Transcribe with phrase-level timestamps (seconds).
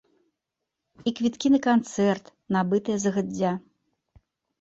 [1.09, 3.51] І квіткі на канцэрт, набытыя загадзя.